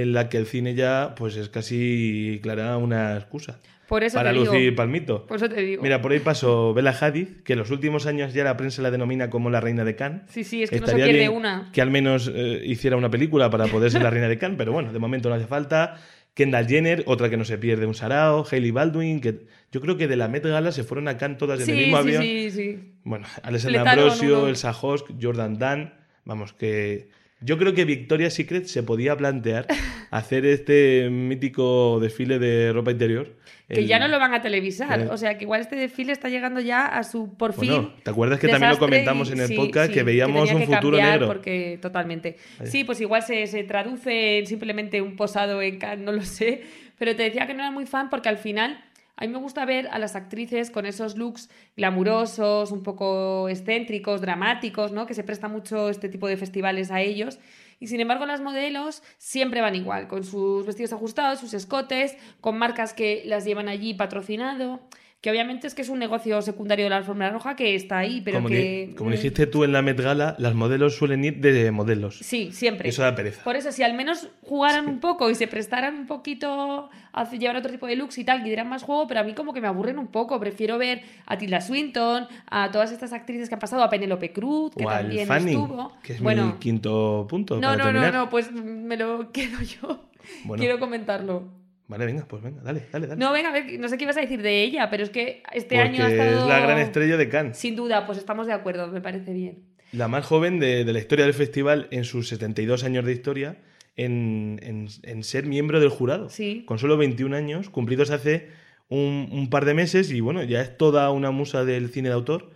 [0.00, 4.32] en la que el cine ya pues es casi clara una excusa Por eso para
[4.32, 4.52] te digo.
[4.52, 5.26] lucir palmito.
[5.26, 5.82] Por eso te digo.
[5.82, 8.90] Mira, por ahí pasó Bella Hadid, que en los últimos años ya la prensa la
[8.90, 10.22] denomina como la reina de Cannes.
[10.30, 11.70] Sí, sí, es que no se pierde una.
[11.72, 14.72] Que al menos eh, hiciera una película para poder ser la reina de Cannes, pero
[14.72, 16.00] bueno, de momento no hace falta.
[16.34, 18.44] Kendall Jenner, otra que no se pierde un sarao.
[18.50, 21.60] Hailey Baldwin, que yo creo que de la Met Gala se fueron a Cannes todas
[21.60, 22.22] en Sí, el mismo sí, avión.
[22.24, 22.92] sí, sí.
[23.04, 24.48] Bueno, Alessandra Ambrosio.
[24.48, 25.94] Elsa Hosk, Jordan Dan.
[26.24, 29.66] Vamos, que yo creo que Victoria's Secret se podía plantear
[30.10, 33.34] hacer este mítico desfile de ropa interior.
[33.68, 35.00] Que El- ya no lo van a televisar.
[35.00, 37.70] el- O sea, que igual este desfile está llegando ya a su, por fin.
[37.70, 40.60] Bueno, ¿te acuerdas que también lo comentamos en el sí, podcast sí, que veíamos un
[40.60, 41.26] que futuro negro?
[41.26, 42.36] Porque totalmente.
[42.64, 46.62] Sí, pues igual se, se traduce en simplemente un posado en Cannes, no lo sé.
[46.98, 48.78] Pero te decía que no era muy fan porque al final
[49.16, 54.20] a mí me gusta ver a las actrices con esos looks glamurosos, un poco excéntricos,
[54.20, 55.06] dramáticos, ¿no?
[55.06, 57.38] Que se presta mucho este tipo de festivales a ellos.
[57.78, 62.58] Y sin embargo, las modelos siempre van igual, con sus vestidos ajustados, sus escotes, con
[62.58, 64.80] marcas que las llevan allí patrocinado.
[65.24, 68.20] Que obviamente es que es un negocio secundario de la alfombra roja que está ahí,
[68.22, 68.88] pero como, que.
[68.90, 72.18] di- como dijiste tú en la Met Gala, las modelos suelen ir de modelos.
[72.18, 72.90] Sí, siempre.
[72.90, 73.42] Eso da pereza.
[73.42, 77.56] Por eso, si al menos jugaran un poco y se prestaran un poquito a llevar
[77.56, 79.62] otro tipo de looks y tal, que dieran más juego, pero a mí como que
[79.62, 80.38] me aburren un poco.
[80.38, 84.74] Prefiero ver a Tilda Swinton, a todas estas actrices que han pasado, a Penélope Cruz,
[84.76, 85.92] que o también Fanning, estuvo.
[86.02, 87.54] que es bueno, mi quinto punto.
[87.54, 90.04] no, para no, no, no, pues me lo quedo yo.
[90.44, 90.60] Bueno.
[90.60, 91.63] Quiero comentarlo.
[91.86, 93.20] Vale, venga, pues venga, dale, dale, dale.
[93.20, 95.42] No, venga, a ver, no sé qué ibas a decir de ella, pero es que
[95.52, 96.40] este Porque año ha estado...
[96.42, 97.58] es la gran estrella de Cannes.
[97.58, 99.64] Sin duda, pues estamos de acuerdo, me parece bien.
[99.92, 103.58] La más joven de, de la historia del festival en sus 72 años de historia
[103.96, 106.28] en, en- en ser miembro del jurado.
[106.30, 106.64] Sí.
[106.66, 108.48] Con solo 21 años, cumplidos hace
[108.88, 112.14] un, un par de meses, y bueno, ya es toda una musa del cine de
[112.14, 112.50] autor.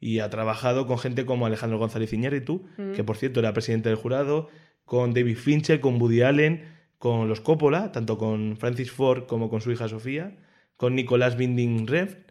[0.00, 2.92] Y ha trabajado con gente como Alejandro González Iñárritu, Mm.
[2.94, 4.48] que por cierto era presidente del jurado,
[4.84, 6.64] con David Fincher, con Woody Allen,
[7.02, 10.36] con los Coppola, tanto con Francis Ford como con su hija Sofía,
[10.76, 12.22] con Nicolás Winding Refn.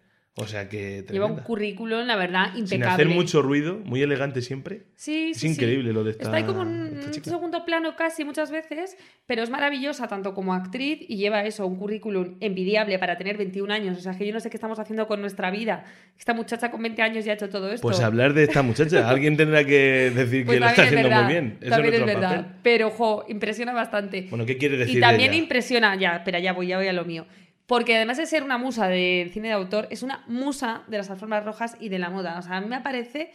[0.42, 2.68] O sea que Lleva un currículum, la verdad, impecable.
[2.68, 4.84] Sin hacer mucho ruido, muy elegante siempre.
[4.96, 5.54] Sí, Es sí, sí.
[5.54, 6.70] increíble lo de esta- Está ahí como en
[7.06, 11.66] un segundo plano casi muchas veces, pero es maravillosa tanto como actriz y lleva eso,
[11.68, 13.98] un currículum envidiable para tener 21 años.
[13.98, 15.86] O sea, que yo no sé qué estamos haciendo con nuestra vida.
[16.18, 17.82] Esta muchacha con 20 años ya ha hecho todo esto.
[17.88, 19.08] Pues hablar de esta muchacha.
[19.10, 21.58] Alguien tendrá que decir Pues que lo está es haciendo verdad, muy bien.
[21.62, 22.36] Eso también no es verdad.
[22.38, 22.52] papel.
[22.64, 24.28] Pero, ojo, impresiona bastante.
[24.30, 25.44] Bueno, ¿qué quiere decir Y también de ella?
[25.44, 27.26] impresiona, ya, espera, ya voy, ya voy a lo mío.
[27.68, 31.10] Porque además de ser una musa del cine de autor, es una musa de las
[31.10, 32.38] alfombras rojas y de la moda.
[32.38, 33.32] O sea, a mí me parece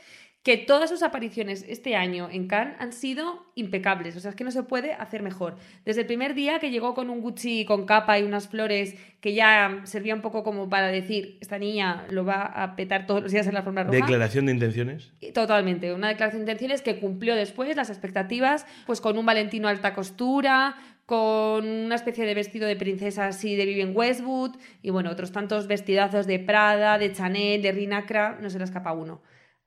[0.46, 4.14] que todas sus apariciones este año en Cannes han sido impecables.
[4.14, 5.56] O sea, es que no se puede hacer mejor.
[5.84, 9.34] Desde el primer día que llegó con un Gucci con capa y unas flores que
[9.34, 13.32] ya servía un poco como para decir, esta niña lo va a petar todos los
[13.32, 13.96] días en la alfombra roja.
[13.96, 15.10] Declaración de intenciones.
[15.34, 19.94] Totalmente, una declaración de intenciones que cumplió después las expectativas, pues con un Valentino alta
[19.94, 25.30] costura, con una especie de vestido de princesa así de Vivienne Westwood y bueno, otros
[25.32, 29.22] tantos vestidazos de Prada, de Chanel, de Rinacra, no se le escapa uno.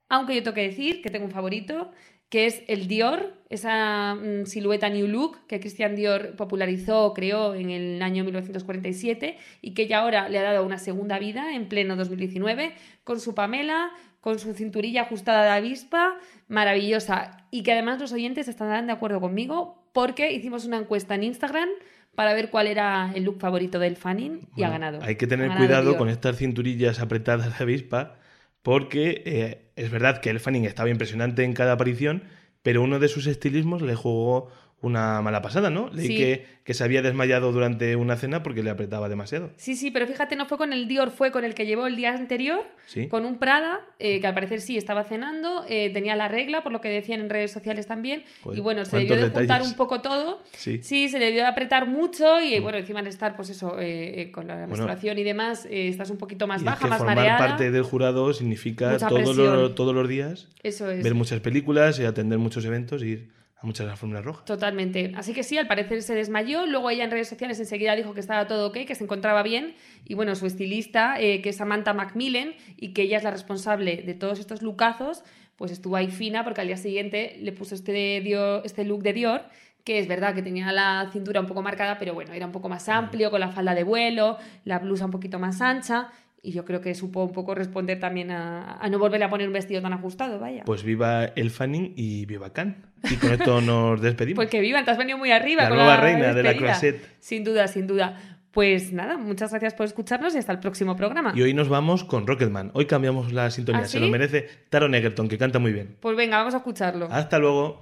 [0.10, 1.91] Aunque yo tengo que decir que tengo un favorito,
[2.30, 7.69] que es el Dior, esa mm, silueta New Look que Christian Dior popularizó, creó en
[7.69, 11.95] el año 1947 y que ya ahora le ha dado una segunda vida en pleno
[11.95, 12.73] 2019
[13.04, 17.47] con su Pamela, con su cinturilla ajustada de avispa, maravillosa.
[17.49, 21.69] Y que además los oyentes estarán de acuerdo conmigo porque hicimos una encuesta en Instagram
[22.15, 24.99] para ver cuál era el look favorito del Fanning y ha ganado.
[25.02, 25.97] Hay que tener cuidado Dior.
[25.97, 28.17] con estas cinturillas apretadas de avispa,
[28.62, 32.23] porque eh, es verdad que el Fanning estaba impresionante en cada aparición,
[32.62, 35.89] pero uno de sus estilismos le jugó una mala pasada, ¿no?
[35.91, 36.15] Leí Sí.
[36.17, 39.49] que, que se había desmayado durante una cena porque le apretaba demasiado.
[39.57, 41.95] Sí, sí, pero fíjate, no fue con el Dior, fue con el que llevó el
[41.97, 43.07] día anterior, Sí.
[43.07, 46.71] con un Prada, eh, que al parecer sí estaba cenando, eh, tenía la regla, por
[46.71, 49.73] lo que decían en redes sociales también, Joder, y bueno, se debió de juntar un
[49.73, 50.41] poco todo.
[50.53, 50.79] Sí.
[50.81, 54.31] Sí, se debió de apretar mucho y bueno, encima al estar, pues eso, eh, eh,
[54.31, 56.89] con la Bueno, menstruación y demás, eh, estás un poquito más Y es baja, que
[56.89, 57.37] más formar mareada.
[57.39, 61.03] parte del jurado significa todos los, todos los días Eso es.
[61.03, 64.45] ver muchas películas y atender muchos eventos y ir a muchas alfombras rojas.
[64.45, 65.12] Totalmente.
[65.15, 66.65] Así que sí, al parecer se desmayó.
[66.65, 69.76] Luego ella en redes sociales enseguida dijo que estaba todo ok, que se encontraba bien.
[70.06, 73.98] Y bueno, su estilista, eh, que es Samantha Macmillan, y que ella es la responsable
[73.98, 75.24] de todos estos lucazos,
[75.58, 79.04] pues estuvo ahí fina porque al día siguiente le puso este, de Dior- este look
[79.04, 79.41] de Dior
[79.84, 82.69] que es verdad que tenía la cintura un poco marcada, pero bueno, era un poco
[82.69, 86.65] más amplio, con la falda de vuelo, la blusa un poquito más ancha, y yo
[86.65, 89.82] creo que supo un poco responder también a, a no volverle a poner un vestido
[89.82, 90.63] tan ajustado, vaya.
[90.65, 92.78] Pues viva el Fanning y viva Cannes.
[93.10, 94.36] Y con esto nos despedimos.
[94.38, 95.63] Pues que vivan, te has venido muy arriba.
[95.63, 96.78] La con nueva la reina de la despedida.
[96.80, 97.15] croisette.
[97.19, 98.17] Sin duda, sin duda.
[98.52, 101.34] Pues nada, muchas gracias por escucharnos y hasta el próximo programa.
[101.36, 102.71] Y hoy nos vamos con Rocketman.
[102.73, 103.82] Hoy cambiamos la sintonía.
[103.84, 105.97] ¿Ah, Se lo merece Taron Egerton, que canta muy bien.
[105.99, 107.08] Pues venga, vamos a escucharlo.
[107.12, 107.82] Hasta luego.